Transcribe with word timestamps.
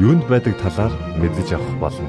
юунд 0.00 0.24
байдаг 0.32 0.56
талаар 0.56 0.92
мэдэж 1.20 1.60
авах 1.60 1.76
болно. 1.76 2.08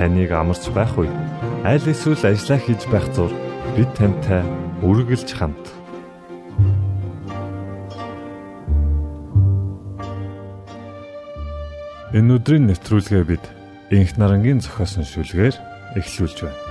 Таныг 0.00 0.32
амарч 0.32 0.64
байх 0.72 0.96
үед 0.96 1.12
аль 1.60 1.84
эсвэл 1.84 2.24
ажиллаа 2.24 2.60
хийж 2.64 2.82
байх 2.88 3.04
зур 3.12 3.32
бид 3.76 3.92
тантай 3.92 4.40
үргэлж 4.80 5.28
хамт. 5.36 5.64
Энэ 12.16 12.40
өдрийн 12.40 12.64
нэвтрүүлгээ 12.72 13.24
бид 13.28 13.44
Инх 13.92 14.16
нарангийн 14.16 14.64
зохиосон 14.64 15.04
шүлгээр 15.04 15.56
эхлүүлж 16.00 16.38
байна. 16.40 16.67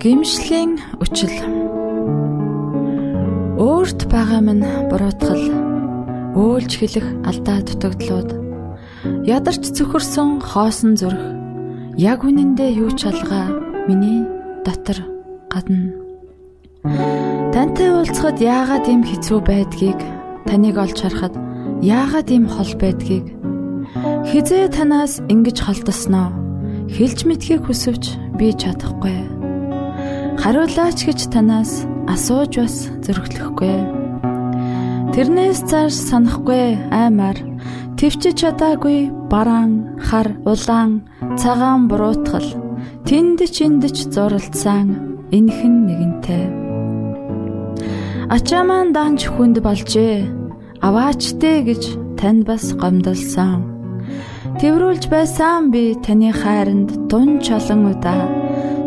Гимшлийн 0.00 0.80
үчил. 0.96 1.36
Өөрт 3.60 4.08
байгаа 4.08 4.40
минь 4.40 4.64
буруутгал 4.88 5.44
өөлж 6.40 6.72
хэлэх 6.80 7.04
алдаа 7.28 7.60
дутагдлууд. 7.60 8.32
Ядарч 9.28 9.60
цөхөрсөн 9.76 10.40
хоосон 10.40 10.96
зүрх 10.96 11.20
яг 12.00 12.24
үнэндээ 12.24 12.80
юу 12.80 12.96
ч 12.96 13.12
алгаа 13.12 13.52
миний 13.92 14.24
дотор 14.64 15.04
гадна. 15.52 15.92
Тантай 17.52 17.92
уулзахад 17.92 18.40
яагаад 18.40 18.88
ийм 18.88 19.04
хэцүү 19.04 19.38
байдгийг 19.44 20.00
таныг 20.48 20.80
олж 20.80 20.96
харахад 20.96 21.36
яагаад 21.84 22.28
ийм 22.32 22.48
хол 22.48 22.72
байдгийг? 22.80 23.36
Хизээ 24.32 24.72
танаас 24.72 25.20
ингэж 25.28 25.60
холдосноо? 25.60 26.32
Хэлж 26.88 27.28
мэдхийг 27.28 27.68
хүсвч 27.68 28.16
би 28.40 28.56
чадахгүй 28.56 29.39
Хариулаач 30.40 31.04
гэж 31.04 31.20
танаас 31.36 31.84
асууж 32.08 32.52
бас 32.64 32.76
зөрөглөхгүй. 33.04 33.76
Тэрнээс 35.12 35.60
цааш 35.68 35.92
санахгүй 36.08 36.80
аймаар 36.88 37.36
төвчж 38.00 38.40
чадаагүй 38.40 39.12
бараан, 39.28 40.00
хар, 40.00 40.32
улаан, 40.48 41.04
цагаан 41.36 41.92
буруутгал 41.92 42.48
тэнд 43.04 43.44
чиндэж 43.52 44.08
зуралдсан 44.16 44.88
энхэн 45.28 45.74
нэгэнтэй. 45.84 46.44
Ачаа 48.32 48.64
маань 48.64 48.96
данч 48.96 49.28
хүнд 49.28 49.60
болжээ. 49.60 50.24
Аваачтэй 50.80 51.68
гэж 51.68 51.82
танд 52.16 52.48
бас 52.48 52.72
гомдолсон. 52.80 53.60
Тэврүүлж 54.56 55.04
байсан 55.12 55.68
би 55.68 55.92
таны 56.00 56.32
хайранд 56.32 56.88
дун 57.12 57.44
чолон 57.44 57.92
удаа 57.92 58.39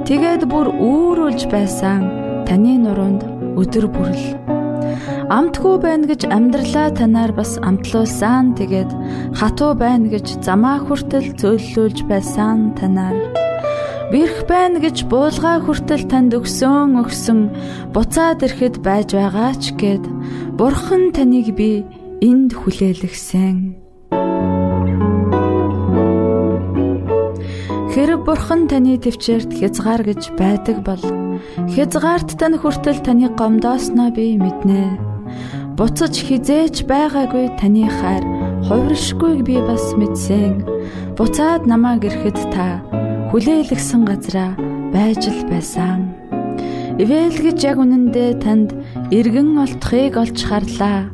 Тэгээд 0.04 0.44
бүр 0.52 0.68
үүрүүлж 0.68 1.48
байсан 1.48 2.04
таны 2.44 2.76
нуруунд 2.76 3.24
өдөр 3.56 3.88
бүрл 3.88 4.26
амтгүй 5.32 5.76
байна 5.80 6.10
гэж 6.12 6.28
амьдралаа 6.28 6.92
танаар 6.92 7.32
бас 7.32 7.56
амтлуулсан. 7.64 8.52
Тэгээд 8.60 8.92
хатуу 9.40 9.72
байна 9.80 10.12
гэж 10.12 10.44
замаа 10.44 10.84
хүртэл 10.84 11.40
зөөллүүлж 11.40 12.04
байсан 12.12 12.76
танаар. 12.76 13.16
Бэрх 14.12 14.44
байна 14.52 14.84
гэж 14.84 15.08
буулгаа 15.08 15.64
хүртэл 15.64 16.06
танд 16.12 16.36
өгсөн 16.36 17.00
өгсөн. 17.00 17.40
Буцаад 17.96 18.44
ирэхэд 18.44 18.84
байж 18.86 19.16
байгаа 19.16 19.56
ч 19.56 19.72
гэд 19.74 20.04
бурхан 20.60 21.16
таныг 21.16 21.56
би 21.56 21.88
энд 22.22 22.52
хүлээлгсэн 22.54 23.83
Хэрэг 27.94 28.26
бурхан 28.26 28.66
таны 28.66 28.98
төвчээрт 28.98 29.54
хязгаар 29.54 30.02
гэж 30.02 30.34
байдаг 30.34 30.82
бол 30.82 31.04
хязгаарт 31.70 32.34
тань 32.42 32.58
хүртэл 32.58 33.06
таны 33.06 33.30
гомдоосноо 33.38 34.10
би 34.10 34.34
мэднэ. 34.42 34.98
Буцаж 35.78 36.18
хизээч 36.18 36.90
байгаагүй 36.90 37.54
таны 37.62 37.86
хайр 37.86 38.26
хувиршгүйг 38.66 39.46
би 39.46 39.62
бас 39.62 39.94
мэдсэн. 39.94 40.66
Буцаад 41.14 41.70
намаа 41.70 42.02
гэрхэд 42.02 42.40
та 42.50 42.82
хүлээлгсэн 43.30 44.02
газараа 44.10 44.58
байж 44.90 45.30
л 45.30 45.46
байсан. 45.54 46.18
Ивэл 46.98 47.38
гэж 47.46 47.62
яг 47.62 47.78
үнэндээ 47.78 48.42
танд 48.42 48.74
эргэн 49.14 49.54
олдохыг 49.62 50.18
олж 50.18 50.42
харлаа. 50.42 51.14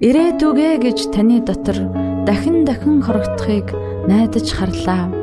Ирээдүгэ 0.00 0.80
гэж 0.80 1.12
таны 1.12 1.44
дотор 1.44 1.76
дахин 2.24 2.64
дахин 2.64 3.04
хорогдохыг 3.04 3.76
найдаж 4.08 4.48
харлаа 4.56 5.15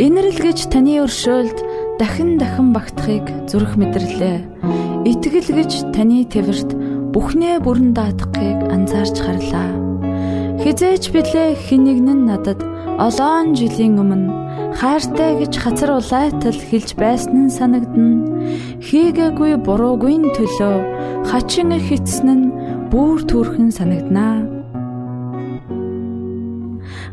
Инэрл 0.00 0.32
гэж 0.40 0.72
таны 0.72 0.96
өршөөлд 1.04 1.58
дахин 2.00 2.40
дахин 2.40 2.72
багтахыг 2.72 3.28
зүрх 3.52 3.76
мэдэрлээ. 3.76 4.38
Итгэл 5.04 5.50
гэж 5.60 5.92
таны 5.92 6.24
твэрт 6.24 6.72
бүхнээ 7.12 7.60
бүрэн 7.60 7.92
даатгахыг 7.92 8.64
анзаарч 8.72 9.20
харлаа. 9.20 9.76
Хизээч 10.64 11.12
билээ 11.12 11.52
хинэгн 11.52 12.16
нь 12.16 12.26
надад 12.32 12.64
олоон 12.96 13.52
жилийн 13.52 14.00
өмнө 14.00 14.32
хайртай 14.80 15.36
гэж 15.36 15.52
хацар 15.60 15.92
улайтал 16.00 16.56
хэлж 16.56 16.96
байсан 16.96 17.36
нь 17.44 17.52
санагдна. 17.52 18.40
Хийгээгүй 18.80 19.60
буруугүй 19.60 20.16
төлөө 20.32 21.28
хачин 21.28 21.76
их 21.76 21.92
эцэн 21.92 22.28
нь 22.40 22.52
бүр 22.88 23.20
төрхөн 23.28 23.68
санагданаа. 23.68 24.59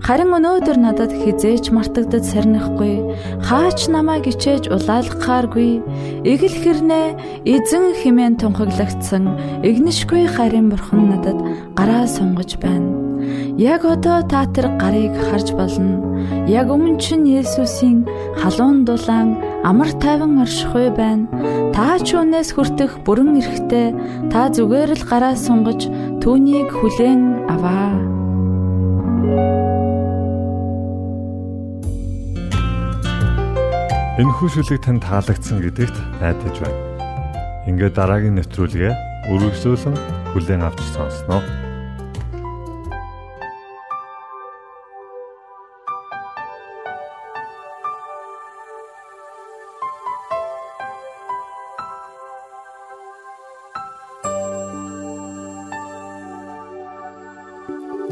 Харин 0.05 0.31
өнөөдөр 0.37 0.77
надад 0.77 1.11
хизээч 1.11 1.73
мартагдад 1.73 2.23
сарнихгүй, 2.23 3.01
хаач 3.43 3.89
намайг 3.89 4.29
ичээж 4.29 4.69
улаалгахааргүй, 4.69 5.81
эгэл 6.21 6.57
хэрнээ 6.61 7.07
эзэн 7.43 7.97
химэн 7.97 8.37
тунхаглагдсан 8.37 9.65
игнишгүй 9.65 10.29
харин 10.29 10.69
бурхан 10.69 11.11
надад 11.11 11.39
гараа 11.73 12.05
сунгаж 12.05 12.61
байна. 12.61 12.93
Яг 13.57 13.85
одоо 13.85 14.21
та 14.21 14.45
тэр 14.45 14.77
гарыг 14.77 15.17
харж 15.17 15.57
болно. 15.57 16.21
Яг 16.45 16.69
өмнө 16.69 17.01
чинь 17.01 17.25
Есүсийн 17.25 18.05
халуун 18.37 18.85
дулаан 18.85 19.41
амар 19.65 19.89
тайван 19.97 20.45
оршихуй 20.45 20.93
байна. 20.93 21.25
Та 21.73 21.97
ч 21.97 22.13
үнээс 22.13 22.53
хүртэх 22.53 23.01
бүрэн 23.01 23.41
эрэхтэй 23.41 23.97
та 24.29 24.53
зүгээр 24.53 24.93
л 24.93 25.03
гараа 25.09 25.33
сунгаж 25.33 25.89
түүнийг 26.21 26.69
хүлээн 26.69 27.49
аваа. 27.49 29.66
Энэ 34.17 34.33
хүшүүлэг 34.33 34.81
танд 34.81 35.05
таалагдсан 35.05 35.61
гэдэгт 35.61 35.93
найдаж 36.17 36.57
байна. 36.57 36.81
Ингээд 37.69 37.93
дараагийн 38.01 38.41
нэвтрүүлгээ 38.41 38.93
өргөжлүүлэн 39.29 39.93
хүлээн 40.33 40.65
авч 40.65 40.81
сонсноо. 40.89 41.45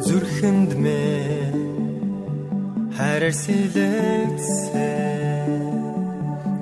зүрхэнд 0.06 0.72
мэ 0.78 1.01
хайраар 2.94 3.34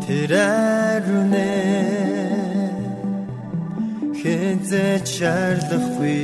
сэлэгцээ 0.04 0.28
тэрэрүнэ. 0.28 1.52
Хэнзэж 4.20 5.06
шаардлагагүй 5.18 6.22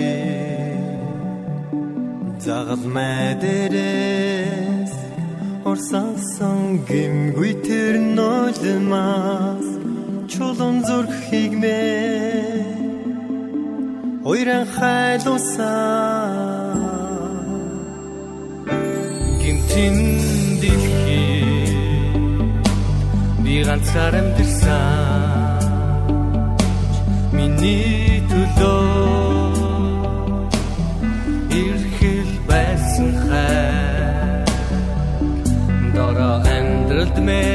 загал 2.40 2.84
мэдэрээс. 2.96 4.94
Орсансан 5.70 6.60
гимгүй 6.88 7.54
тэр 7.66 7.96
нулимас 8.18 9.68
чулуун 10.32 10.78
зүрх 10.88 11.16
хигмэ 11.28 11.84
ойран 14.32 14.66
хайлуусаа 14.76 16.20
гимтин 19.42 19.98
дэлхий 20.62 21.19
ганцаар 23.70 24.16
амьдэрсэн 24.20 25.64
миний 27.38 28.18
төлөө 28.30 28.86
ирхэл 31.62 32.32
байсан 32.50 33.10
хай 33.26 34.42
дора 35.96 36.32
амьдралд 36.58 37.18
мэ 37.28 37.46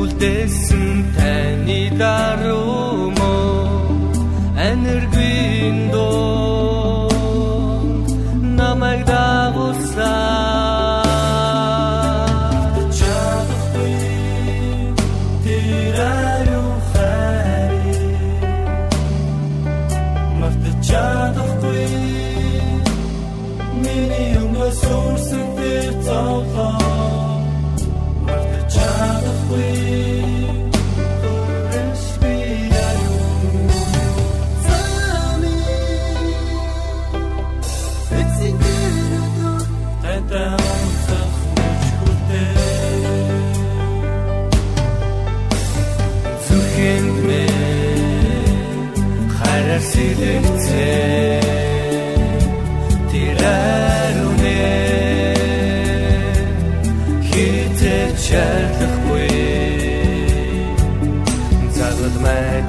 үлдээсэн 0.00 0.88
таны 1.16 1.80
даруй 2.00 2.59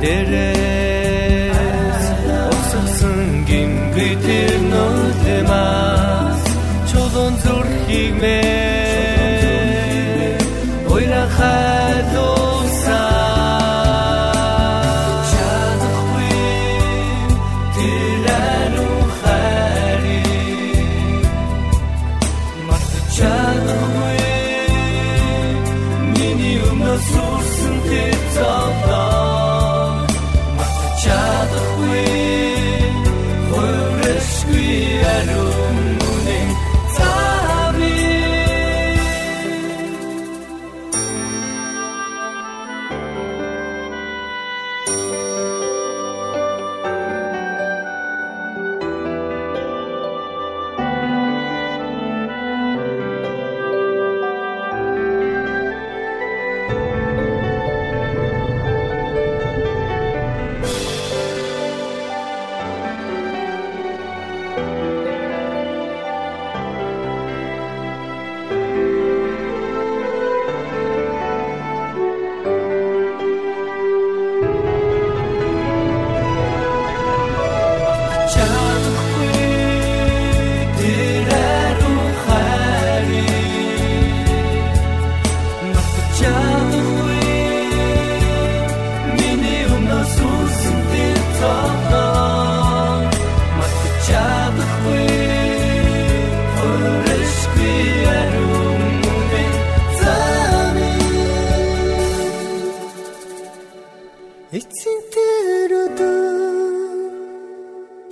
дээрээс 0.01 1.53
уссан 2.79 3.45
гингүй 3.47 4.11
тэр 4.25 4.53
нөлөөмас 4.71 6.41
чулуун 6.89 7.33
зүрхийг 7.43 8.13
мэ 8.21 8.90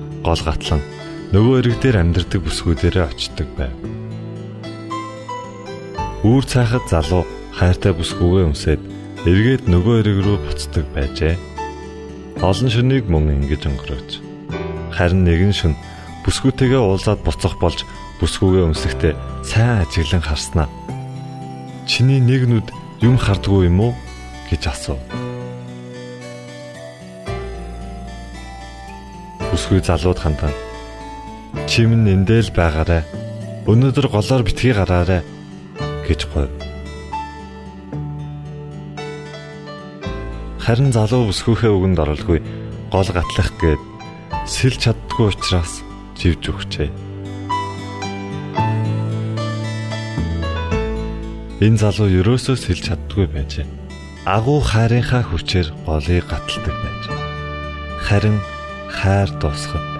гол 0.25 0.41
гатлан 0.45 0.81
нөгөө 1.31 1.55
эрэг 1.61 1.75
дээр 1.81 1.97
амьдардаг 2.01 2.41
бүсгүүдэрээ 2.43 3.05
очдог 3.07 3.49
байв. 3.57 3.73
Үүр 6.21 6.43
цаахад 6.45 6.85
залуу 6.91 7.23
хайртай 7.55 7.93
бүсгүйгээ 7.97 8.45
өмсөд 8.45 8.81
эргээд 9.25 9.63
нөгөө 9.69 9.95
эрэг 10.01 10.17
рүү 10.21 10.37
буцдаг 10.45 10.85
байжээ. 10.93 11.35
Олон 12.45 12.69
шөнийг 12.69 13.05
мөн 13.09 13.41
ингэж 13.41 13.65
өнгөрөөж. 13.69 14.09
Харин 14.93 15.25
нэгэн 15.25 15.53
шөн 15.55 15.73
бүсгүйтэйгээ 16.25 16.81
уулзаад 16.81 17.25
буцах 17.25 17.57
болж 17.57 17.85
бүсгүйгээ 18.21 18.65
өмсөхдөө 18.69 19.13
сайн 19.41 19.81
ажиглан 19.81 20.21
харснаа. 20.21 20.69
Чиний 21.89 22.21
нэг 22.21 22.45
нүд 22.45 22.67
юм 23.01 23.17
хардггүй 23.17 23.65
юм 23.65 23.89
уу 23.89 23.93
гэж 24.49 24.69
асуув. 24.69 25.01
Бүсгүй 29.71 29.87
залууд 29.87 30.19
хандан. 30.19 30.51
Чим 31.63 32.03
нь 32.03 32.11
эндэл 32.11 32.51
байгаарэ. 32.51 33.07
Өнөөдөр 33.71 34.11
голоор 34.11 34.43
битгий 34.43 34.75
гараарэ 34.75 35.23
гэж 36.11 36.27
гойв. 36.27 36.51
Харин 40.59 40.91
залуу 40.91 41.31
бүсгүйхээ 41.31 41.71
үгэнд 41.71 42.03
оролгүй 42.03 42.43
гол 42.91 43.09
гатлах 43.15 43.55
гээд 43.63 43.79
сэлж 44.43 44.91
чаддгүй 44.91 45.31
учраас 45.31 45.79
живж 46.19 46.51
өгчээ. 46.51 46.91
Энэ 51.63 51.79
залуу 51.79 52.11
ерөөсөө 52.11 52.59
сэлж 52.59 52.91
чаддгүй 52.91 53.23
байжээ. 53.31 53.67
Агуу 54.27 54.59
хайрынхаа 54.59 55.23
хүчээр 55.31 55.71
голыг 55.87 56.27
гаталдаг 56.27 56.75
байж. 56.75 57.03
Харин 58.03 58.35
хайр 58.91 59.29
дуусах 59.39 59.90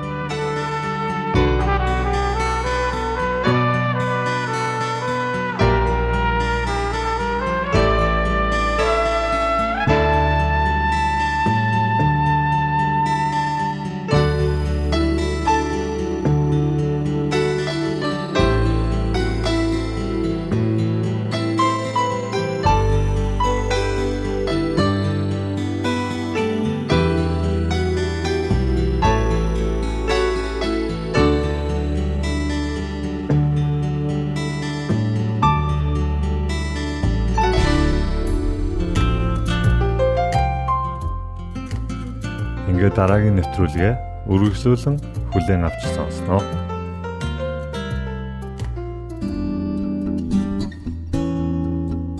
ингээд 42.81 42.97
дараагийн 42.97 43.37
нэвтрүүлгээ 43.37 43.93
үргэлжлүүлэн 44.25 44.97
хүлээн 45.29 45.69
авч 45.69 45.81
сонсноо. 45.93 46.41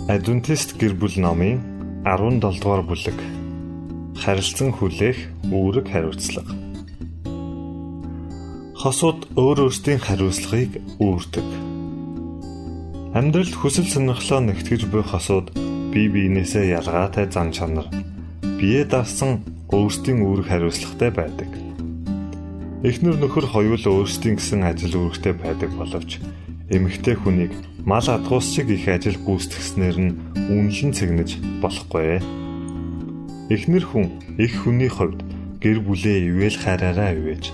Адвентист 0.05 0.77
гэр 0.77 0.93
бүл 1.01 1.17
номын 1.17 1.65
17 2.05 2.61
дугаар 2.61 2.85
бүлэг 2.85 3.17
харилцан 4.21 4.69
хүлээх 4.77 5.49
үүрэг 5.49 5.89
хариуцлага. 5.89 6.53
Хосууд 8.77 9.33
өөр 9.33 9.65
өөрсдийн 9.65 9.97
хариуцлагыг 9.97 10.77
үүрдэг. 11.01 11.47
Амьдралд 13.17 13.55
хүсэл 13.57 13.89
сонирхлоо 13.89 14.45
нэгтгэж 14.45 14.93
буй 14.93 15.01
хосууд 15.01 15.57
бие 15.89 16.05
биенээсээ 16.13 16.77
ялгаатай 16.77 17.25
зан 17.33 17.49
чанар 17.49 17.89
бие 18.61 18.85
даасан 18.85 19.41
өөрсдийн 19.71 20.19
үүрэг 20.21 20.47
хариуцлагатай 20.51 21.11
байдаг. 21.15 21.49
Эхнэр 22.83 23.15
нөхөр 23.19 23.45
хоёул 23.47 23.79
өөрсдийн 23.79 24.35
гэсэн 24.35 24.67
ажил 24.67 24.99
үүрэгтэй 24.99 25.33
байдаг 25.37 25.71
боловч 25.77 26.19
эмэгтэй 26.71 27.15
хүнийг 27.15 27.53
мал 27.85 28.03
адгуус 28.03 28.51
шиг 28.51 28.69
их 28.69 28.87
ажил 28.87 29.17
гүйцэтгэснээр 29.21 29.97
нь 30.01 30.17
үнэлэн 30.51 30.91
цэгнэж 30.91 31.29
болохгүй. 31.63 32.19
Эхнэр 33.53 33.85
хүн 33.85 34.05
их 34.41 34.53
хүний 34.63 34.89
хувьд 34.89 35.23
гэр 35.61 35.77
бүлээ 35.85 36.31
ивэл 36.31 36.57
хараараа 36.57 37.13
ивэж 37.15 37.53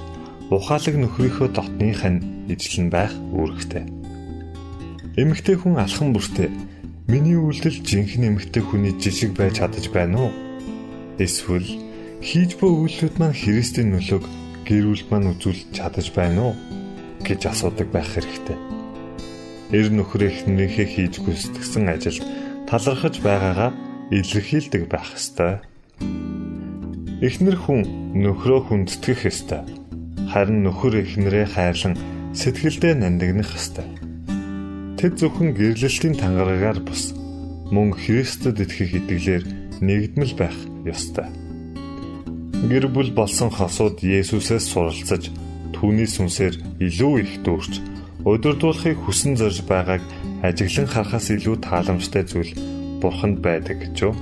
ухаалаг 0.49 0.95
нөхрийнхөө 0.95 1.47
дотных 1.51 2.01
нь 2.07 2.23
ижлэн 2.47 2.87
байх 2.87 3.11
үүрэгтэй. 3.35 3.83
Эмэгтэй 5.19 5.55
хүн 5.59 5.75
алхан 5.75 6.15
бүртээ 6.15 6.49
миний 7.11 7.35
үйлдэл 7.35 7.83
жинхэнэ 7.83 8.31
эмэгтэй 8.31 8.63
хүний 8.63 8.93
жишг 8.95 9.35
байж 9.35 9.59
чадаж 9.59 9.91
байна 9.91 10.29
уу? 10.29 10.31
Эсвэл 11.19 11.86
хийж 12.21 12.57
буй 12.57 12.71
үйлдэлүүд 12.73 13.15
маань 13.21 13.37
Христийн 13.37 13.93
нөлөөг 13.93 14.25
гэр 14.65 14.85
бүл 14.89 15.05
маань 15.09 15.31
үзүүлж 15.37 15.69
чадаж 15.69 16.09
байна 16.17 16.51
уу 16.51 16.55
гэж 17.21 17.41
асуудаг 17.45 17.87
байх 17.93 18.09
хэрэгтэй. 18.09 18.57
Эр 19.71 19.87
нөхөр 19.93 20.25
эхнэрийнхээ 20.25 20.87
хийж 20.87 21.13
гүйцэтгсэн 21.21 21.85
ажилд 21.93 22.25
талархаж 22.65 23.21
байгаагаа 23.21 23.71
илэрхийлдэг 24.11 24.89
байх 24.89 25.13
ёстой. 25.13 25.61
Эхнэр 27.21 27.57
хүн 27.59 27.81
нөхрөө 28.17 28.59
хүндэтгэх 28.65 29.21
ёстой. 29.29 29.61
Харин 30.31 30.65
нөхөр 30.65 31.03
эхнэрээ 31.05 31.47
хайрлан 31.53 31.95
сэтгэлдээ 32.33 32.93
нандинах 32.97 33.53
ёстой. 33.53 33.87
Тэд 34.97 35.21
зөвхөн 35.21 35.53
гэрлэлтийн 35.53 36.15
тангараагаар 36.17 36.79
бус 36.81 37.13
мөн 37.69 37.93
Христэд 37.93 38.57
итгэх 38.63 39.05
итгэлээр 39.05 39.43
нэгдмэл 39.85 40.33
байх 40.33 40.57
ёстой. 40.87 41.46
Гэр 42.65 42.89
бүл 42.89 43.13
болсон 43.13 43.53
хосууд 43.53 44.01
Есүсээс 44.01 44.65
суралцаж 44.73 45.29
түүний 45.77 46.09
сүнсээр 46.09 46.81
илүү 46.81 47.13
их 47.21 47.31
дүүрч 47.45 47.73
удирдуулахыг 48.25 48.97
хүсэн 49.05 49.37
зорж 49.37 49.61
байгааг 49.69 50.01
ажиглан 50.41 50.89
харахаас 50.89 51.29
илүү 51.37 51.61
тааламжтай 51.61 52.25
зүйл 52.25 52.57
бурханд 52.97 53.45
байдаг 53.45 53.77
гэж 53.77 53.95
юу? 54.09 54.13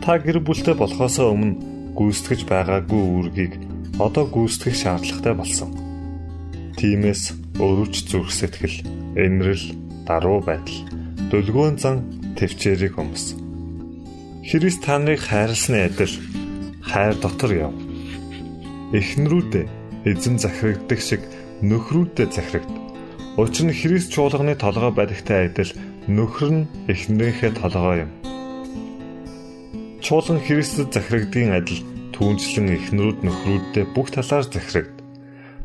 Та 0.00 0.16
гэр 0.16 0.40
бүлтэй 0.40 0.72
болохоос 0.72 1.20
өмнө 1.20 1.60
гүйцэтгэж 1.92 2.48
байгаагүй 2.48 2.96
үүргийг 2.96 3.54
одоо 4.00 4.24
гүйцэтгэх 4.24 4.76
шаардлагатай 4.80 5.34
болсон. 5.36 5.70
Тиймээс 6.80 7.36
өрөвч 7.60 8.08
зүрх 8.08 8.32
сэтгэл, 8.32 8.88
энэрл, 9.20 9.76
даруй 10.08 10.40
байдал, 10.40 10.80
дөлгөөн 11.28 11.76
зан 11.76 11.96
төвчээрийг 12.40 12.96
өмс. 12.96 13.36
Христ 14.48 14.80
та 14.80 14.96
нарыг 14.96 15.20
хайрласны 15.20 15.84
адил 15.84 16.37
хайр 16.88 17.14
дотор 17.20 17.52
яв. 17.52 17.74
Эхнэрүүдээ 18.96 19.66
эзэн 20.08 20.36
захирагддаг 20.40 21.00
шиг 21.00 21.22
нөхрүүдэд 21.60 22.32
захирагд. 22.32 22.72
Учир 23.36 23.68
нь 23.68 23.76
Христ 23.76 24.10
чуулганы 24.14 24.56
толгой 24.56 24.92
байдагтай 24.96 25.46
адил 25.52 25.70
нөхөр 26.08 26.50
нь 26.50 26.68
эхнэрийнхээ 26.88 27.52
толгой 27.60 28.08
юм. 28.08 28.10
Чуулган 30.00 30.40
Христэд 30.40 30.94
захирагдгийн 30.96 31.52
адил 31.52 31.84
түүнчлэн 32.16 32.74
эхнэрүүд 32.74 33.18
нөхрүүддээ 33.22 33.84
бүх 33.94 34.08
талаар 34.10 34.46
захирагд. 34.48 34.96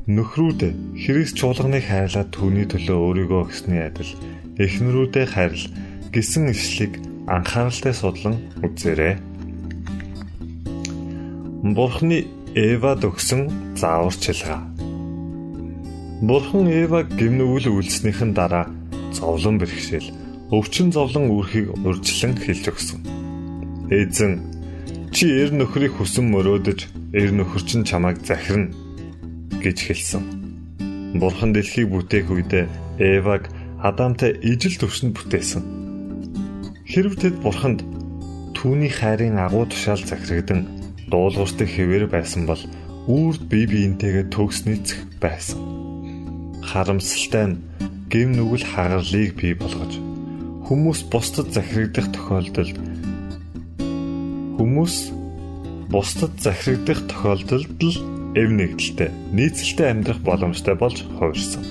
Нөхрүүд 0.05 0.61
Христ 0.99 1.39
чуулганыг 1.39 1.87
хайрлаад 1.87 2.29
түүний 2.35 2.67
төлөө 2.67 2.97
өөрийгөө 2.99 3.41
өгсөний 3.47 3.81
адил 3.87 4.11
эхнэрүүдээ 4.59 5.25
хайрл 5.31 5.65
гэсэн 6.11 6.51
ишлийг 6.51 6.99
анхааралтай 7.25 7.93
судлан 7.95 8.35
үзээрэй. 8.61 9.17
Бурхны 11.63 12.27
Эвад 12.59 13.05
өгсөн 13.07 13.47
зааварчилгаа. 13.79 14.67
Бурхан 16.19 16.67
Эваг 16.67 17.07
гимнүгэл 17.15 17.71
үйлснийхэн 17.71 18.35
дараа 18.35 18.67
зовлон 19.15 19.63
бэрхшээл 19.63 20.11
өвчин 20.51 20.91
зовлон 20.91 21.31
үрхийг 21.31 21.71
урьдчилан 21.87 22.35
хэлж 22.35 22.67
өгсөн. 22.67 22.99
Эзэн 23.87 24.43
чи 25.15 25.31
эр 25.31 25.55
нөхрийг 25.55 25.95
хүсэн 25.95 26.27
мөрөөдөж 26.35 27.15
эр 27.15 27.31
нөхөр 27.31 27.63
чинь 27.63 27.87
чамайг 27.87 28.19
захирна 28.27 28.75
гэж 29.63 29.77
хэлсэн. 29.87 30.23
Бурхан 31.15 31.55
дэлхийг 31.55 31.87
бүтээх 31.95 32.27
үедээ 32.27 32.67
Эваг 32.99 33.47
Адамтай 33.79 34.35
ижил 34.43 34.75
төвшөнд 34.83 35.15
бүтээсэн. 35.15 35.63
Хэрв 36.91 37.15
тэд 37.15 37.39
Бурханд 37.39 37.87
түүний 38.51 38.91
хайрын 38.91 39.39
агуу 39.39 39.63
тушаал 39.63 40.03
захирагдан 40.03 40.72
дуулууртай 41.11 41.67
хэвээр 41.67 42.05
байсан 42.11 42.47
бол 42.47 42.61
үрд 43.07 43.43
бие 43.51 43.67
биентэйгээ 43.67 44.31
төгснөцөх 44.31 44.99
байсан. 45.23 45.59
Харамсалтай 46.63 47.45
нь 47.51 47.61
гэм 48.07 48.37
нүгэл 48.37 48.63
хагарлыг 48.63 49.35
бий 49.35 49.53
болгож 49.57 49.99
хүмүүс 50.67 50.99
бусдад 51.11 51.51
захирагдах 51.51 52.07
тохиолдолд 52.15 52.77
хүмүүс 54.55 54.95
бусдад 55.91 56.33
захирагдах 56.39 57.03
тохиолдолд 57.11 57.79
л 57.83 57.97
эв 58.39 58.49
нэгдэлтэй 58.49 59.11
нийцэлтэй 59.35 59.87
амьдрах 59.91 60.19
боломжтой 60.23 60.75
болж 60.79 61.03
хувирсан. 61.19 61.63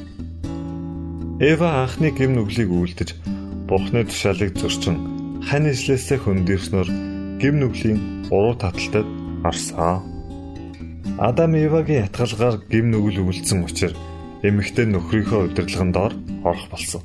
Эва 1.41 1.83
анхны 1.83 2.13
гэм 2.13 2.37
нүглийг 2.37 2.71
үлдэж 2.71 3.11
Бурхны 3.67 4.05
тушаалыг 4.05 4.53
зөрчин 4.61 5.41
хань 5.49 5.71
ижлээсээ 5.73 6.19
хөндөрснөөр 6.21 6.89
гэм 7.41 7.55
нүглийн 7.59 8.29
уруу 8.29 8.55
таталтад 8.61 9.09
орсон. 9.45 10.03
Адам 11.19 11.53
Евагийн 11.55 12.07
ятгалгаар 12.07 12.57
гим 12.73 12.91
нүгэл 12.91 13.23
өвлцсөн 13.23 13.67
учраас 13.67 13.99
эмэгтэй 14.43 14.87
нөхрийнхөө 14.91 15.53
удирдлагын 15.53 15.93
доор 15.93 16.13
орох 16.43 16.67
болсон. 16.73 17.03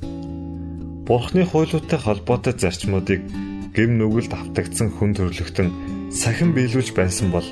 Бурхны 1.06 1.44
хуйлуудтай 1.46 1.98
холбоотой 2.02 2.54
зарчмуудыг 2.58 3.22
гим 3.76 3.90
нүгэлд 4.00 4.32
автагдсан 4.34 4.88
хүн 4.96 5.12
төрлөختөн 5.14 5.68
сахин 6.10 6.50
биелүүлж 6.56 6.90
байсан 6.98 7.30
бол 7.30 7.46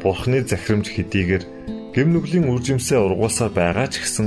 Бурхны 0.00 0.40
захирамж 0.46 0.88
хэдийгээр 0.94 1.44
гим 1.94 2.08
нүглийн 2.14 2.48
үржимсээ 2.48 2.96
ургуулсаар 2.96 3.52
байгаа 3.52 3.88
ч 3.92 4.00
гэсэн 4.00 4.26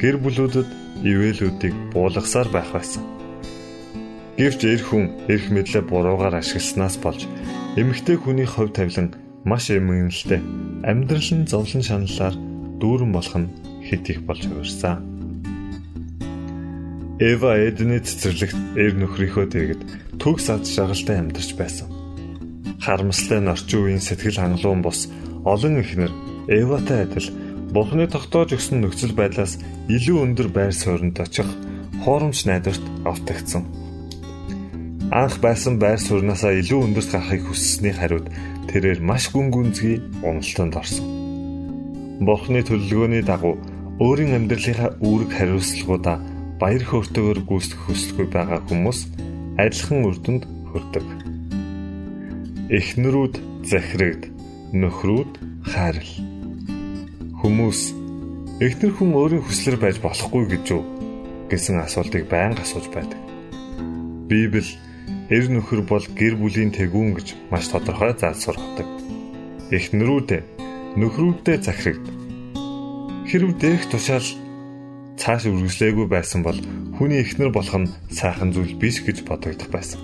гэр 0.00 0.16
бүлүүдэд 0.20 0.68
ивэлүүдийг 1.04 1.74
буулгасаар 1.94 2.48
байх 2.52 2.68
байсан. 2.74 3.04
Гэвч 4.36 4.60
эр 4.64 4.82
хүн 4.84 5.04
эрх 5.28 5.46
мэдлээ 5.52 5.84
буруугаар 5.84 6.40
ашигласнаас 6.40 6.96
болж 7.00 7.28
эмэгтэй 7.80 8.16
хүний 8.16 8.48
хувь 8.48 8.72
тавилан 8.72 9.12
маш 9.44 9.70
эмгэнэлтэй 9.70 10.40
амьдрал 10.84 11.30
нь 11.32 11.48
зовлон 11.48 11.82
шаналлаар 11.82 12.34
дүүрэн 12.80 13.12
болох 13.12 13.36
нь 13.40 13.52
хэд 13.88 14.04
их 14.12 14.20
болж 14.28 14.44
хувирсан. 14.44 15.00
Эва 17.20 17.56
Эдний 17.56 18.00
цэцэрлэгт 18.00 18.56
эр 18.80 18.92
нөхрийнхөө 18.96 19.46
дэргэд 19.52 19.82
төгс 20.20 20.46
ад 20.52 20.64
жаргалтай 20.64 21.20
амьдарч 21.20 21.52
байсан. 21.56 21.88
Харамслалтай 22.80 23.44
орчин 23.44 23.80
үеийн 23.84 24.00
сэтгэл 24.00 24.40
хангалуун 24.40 24.80
бос 24.80 25.08
олон 25.44 25.80
ихнэр 25.84 26.12
Эватай 26.48 27.04
адил 27.04 27.28
Бурхны 27.70 28.08
тогтоож 28.08 28.56
өгсөн 28.56 28.80
нөхцөл 28.82 29.14
байдлаас 29.14 29.60
илүү 29.92 30.16
өндөр 30.26 30.48
байр 30.48 30.74
суурьнд 30.74 31.20
очих 31.20 31.46
хуурамч 32.02 32.48
найдварт 32.48 32.82
автагдсан. 33.04 33.62
Анх 35.12 35.38
байсан 35.44 35.78
байр 35.78 36.00
сууриасаа 36.00 36.56
илүү 36.58 36.80
өндөрт 36.86 37.10
гарахыг 37.12 37.46
хүссэний 37.46 37.94
хариуд 37.94 38.26
тэрээр 38.70 39.02
маш 39.02 39.28
гүн 39.34 39.50
гүнзгий 39.50 39.98
уналтанд 40.22 40.78
орсон. 40.78 41.06
Бурхны 42.22 42.62
төлөвлөгөөний 42.62 43.26
дагуу 43.26 43.58
өөрийн 43.98 44.38
амьдралынхаа 44.38 44.96
үүрэг 45.02 45.30
хариуцлагуудаа 45.34 46.16
баяр 46.62 46.84
хөөртэйгээр 46.86 47.40
гүйцэтгэх 47.44 47.82
хүсэлгүй 47.84 48.26
байгаа 48.30 48.60
хүмүүс 48.68 48.98
адилхан 49.58 50.00
үр 50.06 50.16
дүнд 50.22 50.44
хүрдэг. 50.70 51.06
Эхнэрүүд 52.70 53.34
захирагд, 53.66 54.30
нөхрүүд 54.76 55.32
хайрл. 55.66 56.12
Хүмүүс 57.40 57.80
эхнэр 58.60 58.92
хүн 58.94 59.10
өөрийн 59.16 59.42
хүслээр 59.44 59.78
байж 59.80 59.96
болохгүй 60.04 60.44
гэж 60.52 60.64
юу 60.76 60.84
гэсэн 61.50 61.80
асуултыг 61.82 62.28
байнга 62.28 62.62
асууж 62.62 62.86
байдаг. 62.92 63.18
Библи 64.28 64.62
эр 65.30 65.46
нөхөр 65.46 65.86
бол 65.86 66.02
гэр 66.02 66.34
бүлийн 66.34 66.74
тэгүүн 66.74 67.14
гэж 67.14 67.28
маш 67.54 67.70
тодорхой 67.70 68.18
заалсургадаг. 68.18 68.88
Эхнэрүүдээ 69.70 70.42
нөхрүүддээ 70.98 71.58
захирагд. 71.62 72.06
Хэрв 73.30 73.54
дээрх 73.62 73.86
тушаал 73.94 74.26
цааш 75.14 75.46
үргэлжлээгүй 75.46 76.06
байсан 76.10 76.42
бол 76.42 76.58
хүний 76.98 77.22
эхнэр 77.22 77.54
болох 77.54 77.78
нь 77.78 77.92
сайхан 78.10 78.50
зүйл 78.50 78.74
биш 78.74 79.06
гэж 79.06 79.22
бодогдох 79.22 79.70
байсан. 79.70 80.02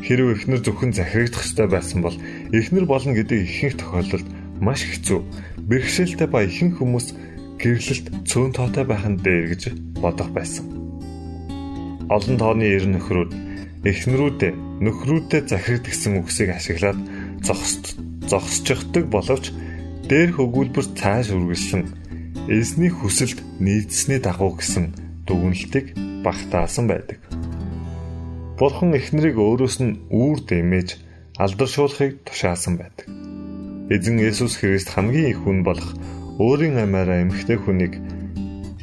Хэрв 0.00 0.32
эхнэр 0.32 0.64
зөвхөн 0.64 0.96
захирагдах 0.96 1.44
ёстой 1.44 1.68
байсан 1.68 2.00
бол 2.00 2.16
эхнэр 2.48 2.88
болно 2.88 3.12
гэдэг 3.12 3.44
ихэнх 3.44 3.76
тохиолдолд 3.76 4.28
маш 4.64 4.80
хэцүү, 4.88 5.20
бэрхшээлтэй 5.68 6.28
ба 6.32 6.48
ихэнх 6.48 6.80
хүмүүс 6.80 7.12
гэрлэлт 7.60 8.06
цөөн 8.24 8.56
тоотой 8.56 8.84
байх 8.88 9.04
нь 9.04 9.20
дээр 9.20 9.52
гэж 9.52 9.62
бодох 10.00 10.32
байсан. 10.32 10.64
Олон 12.08 12.40
тооны 12.40 12.64
ер 12.64 12.88
нөхрүүд 12.88 13.47
эхнэрүүдээ 13.86 14.52
нөхрүүдэд 14.82 15.46
захирагд 15.54 15.86
гэсэн 15.86 16.18
үгсийг 16.18 16.50
ашиглаад 16.50 16.98
зогсож 17.46 17.94
зогсчихдаг 18.26 19.06
боловч 19.06 19.54
дээрх 20.10 20.42
өгүүлбэр 20.42 20.86
цааш 20.98 21.30
үргэлжлэн 21.36 21.84
эзний 22.50 22.90
хүсэлд 22.90 23.38
нийцсэний 23.62 24.18
дагуу 24.18 24.58
гэсэн 24.58 24.96
дүгнэлтийг 25.26 25.94
багтаасан 26.24 26.90
байдаг. 26.90 27.20
Бурхан 28.58 28.96
эхнэрийг 28.98 29.38
өөрөөс 29.38 29.76
нь 29.84 29.98
үүр 30.10 30.42
дэмэж 30.42 30.88
алдаршуулахыг 31.38 32.26
тушаасан 32.26 32.74
байдаг. 32.80 33.06
Эзэн 33.94 34.18
Есүс 34.18 34.58
Христ 34.58 34.90
хамгийн 34.90 35.30
их 35.30 35.40
хүн 35.46 35.62
болох 35.62 35.94
өөрийн 36.42 36.82
амиараа 36.82 37.22
эмхтэй 37.22 37.56
хүнийг 37.60 37.94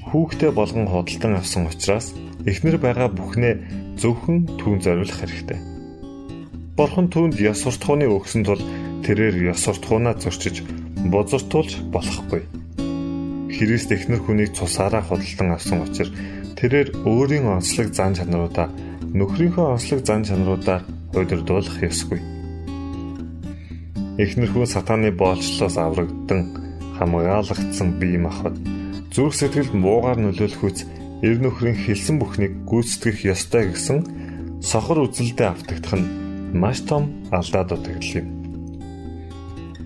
хүүхдээ 0.08 0.52
болгон 0.56 0.88
худалдан 0.88 1.36
авсан 1.36 1.68
учраас 1.68 2.16
эхнэр 2.48 2.80
байгаа 2.80 3.10
бүхнээ 3.12 3.85
зөвхөн 4.02 4.60
түүн 4.60 4.80
зориулах 4.84 5.20
хэрэгтэй. 5.20 5.60
Бурхан 6.76 7.08
түүнд 7.08 7.40
ёс 7.40 7.64
суртахууны 7.64 8.06
өгсөн 8.12 8.44
тул 8.44 8.62
тэрээр 9.08 9.56
ёс 9.56 9.64
суртахуунаа 9.64 10.20
зөрчиж 10.20 10.64
бозортуулж 11.08 11.80
болохгүй. 11.94 12.44
Христ 13.56 13.90
эхнэр 13.96 14.20
хүнийг 14.20 14.52
цусаараа 14.58 15.04
худалдан 15.06 15.56
авсан 15.56 15.88
учраас 15.88 16.12
тэрээр 16.60 17.08
өөрийн 17.08 17.48
онцлог 17.48 17.96
зан 17.96 18.12
чанаруудаа 18.18 18.68
нөхрийнхөө 19.16 19.66
онцлог 19.80 20.02
зан 20.04 20.28
чанаруудаар 20.28 20.84
удирдуулах 21.16 21.80
ёсгүй. 21.80 22.20
Эхнэр 24.20 24.50
хүн 24.52 24.68
сатааны 24.68 25.12
боолчлоос 25.16 25.76
аврагдсан 25.80 26.42
хамгаалагдсан 27.00 28.00
бие 28.00 28.20
махбод 28.20 28.56
зүрх 29.16 29.36
сэтгэлд 29.36 29.72
муугаар 29.76 30.20
нөлөөлөхүйц 30.20 30.80
эр 31.26 31.42
нөхрийн 31.42 31.74
хэлсэн 31.74 32.22
бүхнийг 32.22 32.54
гүйцэтгэх 32.70 33.26
ёстой 33.34 33.74
гэсэн 33.74 34.62
сохор 34.62 35.10
үзэлдээ 35.10 35.50
автагдах 35.50 35.98
нь 35.98 36.08
маш 36.54 36.86
том 36.86 37.10
алдаа 37.34 37.66
дутагдал 37.66 38.22
юм. 38.22 38.28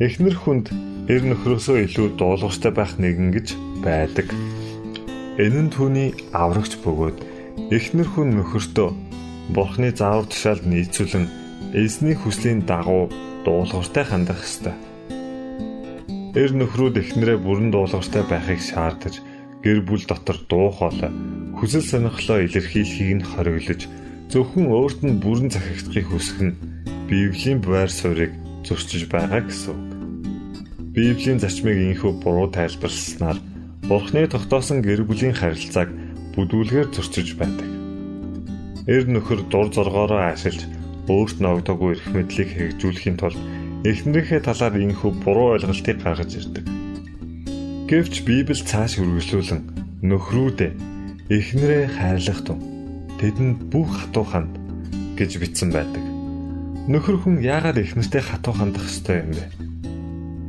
Эхнэр 0.04 0.36
хүнд 0.36 0.68
эр 1.08 1.24
нөхрөөсөө 1.24 1.78
илүү 1.88 2.08
дуулууртай 2.20 2.76
байх 2.76 3.00
нэгэн 3.00 3.32
гэж 3.32 3.48
байдаг. 3.80 4.28
Энэ 5.40 5.60
нь 5.64 5.72
түүний 5.72 6.10
аврагч 6.36 6.76
бөгөөд 6.84 7.18
эхнэр 7.72 8.08
хүн 8.12 8.36
нөхөртөө 8.36 8.90
Бурхны 9.56 9.96
заавар 9.96 10.28
тушаалд 10.28 10.68
нийцүүлэн 10.68 11.26
эзний 11.72 12.20
хүслийн 12.20 12.68
дагуу 12.68 13.08
дуулууртай 13.48 14.04
хандах 14.04 14.44
ёстой. 14.44 14.76
Эр 16.36 16.52
нөхрүүд 16.52 17.00
эхнэрээ 17.00 17.40
бүрэн 17.42 17.72
дуулууртай 17.72 18.24
байхыг 18.28 18.62
шаардаж 18.62 19.24
гэр 19.64 19.80
бүл 19.84 20.04
дотор 20.08 20.38
дуу 20.50 20.70
хоолой 20.72 21.12
хүсэл 21.60 21.84
сонирхлоо 21.84 22.40
илэрхийлэхийг 22.48 23.12
нь 23.20 23.28
хориглож 23.28 23.82
зөвхөн 24.32 24.68
өөрт 24.72 25.00
нь 25.04 25.20
бүрэн 25.20 25.50
захирагдахыг 25.52 26.08
хүсэх 26.08 26.40
нь 26.48 26.58
Библийн 27.10 27.60
байр 27.60 27.90
суурийг 27.90 28.32
зөрчиж 28.64 29.10
байгаа 29.10 29.42
гэсэн 29.42 29.74
үг. 29.74 29.82
Библийн 30.94 31.42
зарчмыг 31.42 31.78
инхүү 31.90 32.22
буруу 32.22 32.48
тайлбарласнаар 32.54 33.42
Бурхны 33.90 34.30
тогтоосон 34.30 34.86
гэр 34.86 35.02
бүлийн 35.10 35.34
харилцааг 35.34 35.90
бүдүүлгээр 36.38 36.88
зөрчиж 36.94 37.34
байдаг. 37.42 37.66
Эр 38.86 39.10
нөхөр 39.10 39.50
дур 39.50 39.74
зоргоороо 39.74 40.30
ашиглаж 40.30 40.70
өөрт 41.10 41.38
ногдоогүй 41.42 41.98
эрх 41.98 42.06
мэдлийг 42.14 42.50
хэрэгжүүлэхийн 42.54 43.18
тулд 43.18 43.40
эхнэрийнхээ 43.90 44.42
талаар 44.46 44.78
инхүү 44.78 45.12
буруу 45.26 45.58
ойлголтыг 45.58 45.98
гаргаж 46.06 46.32
ирдэг. 46.38 46.66
Гэвч 47.90 48.22
Библи 48.22 48.54
цааш 48.54 49.02
үргэлжлүүлэн 49.02 50.06
нөхрүүдээ 50.06 50.72
эхнэрээ 51.34 51.86
хайрлах 51.98 52.46
тун 52.46 52.62
тэдэнд 53.18 53.74
бүх 53.74 53.90
хатуу 53.90 54.30
ханд 54.30 54.54
гэж 55.18 55.42
бичсэн 55.42 55.74
байдаг. 55.74 56.06
Нөхөр 56.86 57.18
хүн 57.18 57.42
яагаад 57.42 57.82
эхнэртэй 57.82 58.22
хатуу 58.22 58.54
хандах 58.54 58.86
ёстой 58.86 59.26
юм 59.26 59.34
бэ? 59.34 59.46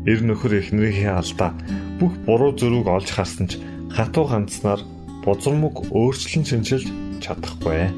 Эр 0.05 0.20
нөхөр 0.20 0.53
эхнэрийнхээ 0.61 1.16
алдаа 1.16 1.57
бүх 1.96 2.12
буруу 2.29 2.53
зөрүүг 2.61 2.85
олж 2.92 3.09
харсан 3.09 3.48
ч 3.48 3.57
хатуу 3.88 4.29
ганцнаар 4.29 4.85
бузармаг 5.24 5.81
өөрчлөн 5.96 6.44
шинжилж 6.44 6.92
чадахгүй. 7.24 7.88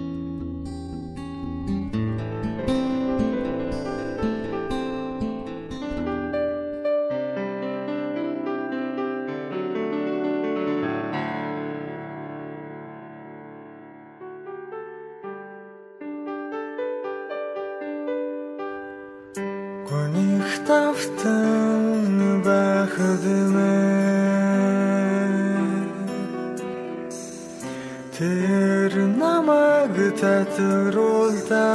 Тэр 28.22 28.94
намайг 29.18 29.96
татруулдаа 30.20 31.66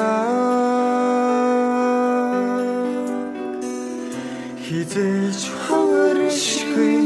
Хизээч 4.63 5.41
хаваршгүй 5.63 7.03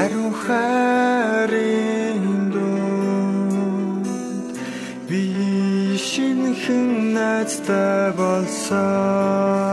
ариун 0.00 0.32
хайрын 0.42 2.24
дунд 2.54 4.08
би 5.08 5.22
шинхэн 6.08 6.88
найзтай 7.16 8.16
болсон 8.16 9.63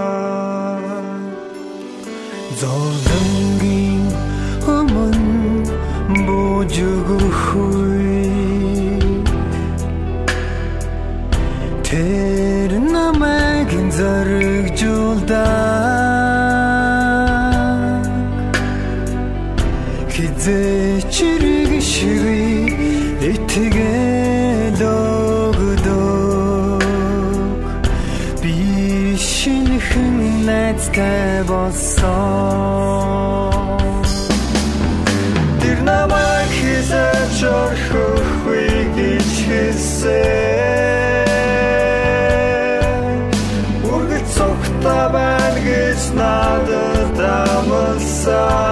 шинхэн 29.22 30.46
найзтай 30.46 31.44
болсон 31.50 32.50
Тэр 35.62 35.78
намайг 35.90 36.50
хизээч 36.58 37.38
орхихгүй 37.62 38.70
гэж 38.98 39.32
хэлсэн 39.46 40.82
Үргэлж 43.94 44.28
цогта 44.36 44.98
байна 45.14 45.60
гэж 45.68 46.02
надад 46.18 47.20
амласан. 47.22 48.71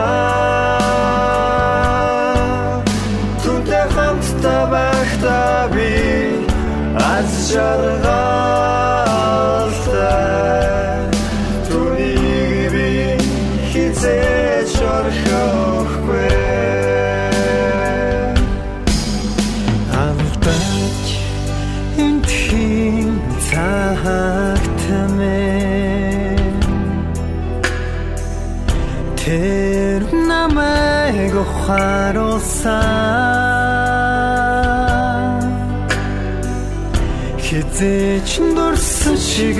зээч 37.77 38.31
дурсан 38.55 39.17
шиг 39.29 39.59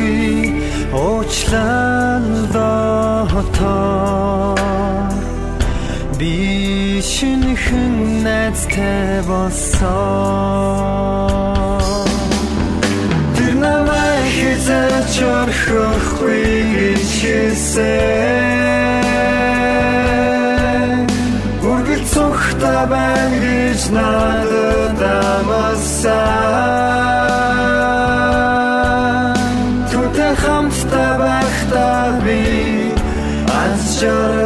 уучлан 0.94 2.26
дотоо 2.54 4.10
би 6.20 7.02
шинхэн 7.02 7.96
найзтай 8.26 9.22
болсон. 9.30 9.80
Тэр 13.36 13.54
намайг 13.64 14.28
хизээч 14.38 15.16
орхихгүй 15.40 16.44
гэж 16.76 17.10
хэлсэн. 17.22 18.60
Үргэлж 21.70 22.06
цогта 22.14 22.76
байна 22.92 23.38
гэж 23.44 23.82
надад 23.96 25.02
амсаа 25.24 26.99
show 34.00 34.39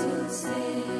Jesus 0.00 0.44
is. 0.46 0.99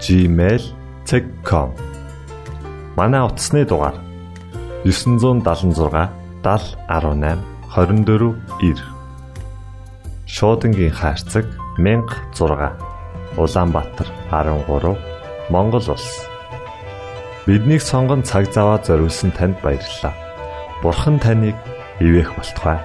@gmail.com 0.00 1.70
Манай 2.96 3.22
утасны 3.26 3.64
дугаар 3.64 3.94
976 4.84 6.10
7018 6.42 7.38
24 7.66 8.34
9 8.60 8.82
Шуудангийн 10.26 10.92
хаяг 10.92 11.46
16 11.78 12.72
Улаанбаатар 13.36 14.08
13 14.30 14.96
Монгол 15.50 15.86
улс 15.90 16.26
Биднийг 17.46 17.82
сонгон 17.82 18.22
цаг 18.26 18.50
зав 18.50 18.66
аваад 18.66 18.86
зориулсан 18.86 19.30
танд 19.30 19.54
баярлалаа. 19.62 20.14
Бурхан 20.82 21.22
таныг 21.22 21.54
ивээх 22.02 22.34
болтугай. 22.34 22.82